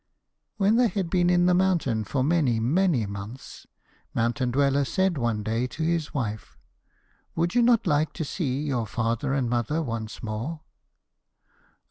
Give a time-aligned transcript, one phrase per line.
[0.57, 3.67] When they had been in the mountain for many, many months,
[4.15, 6.57] Mountain Dweller said one day to his wife:
[7.35, 10.61] 'Would you not like to see your father and mother once more?'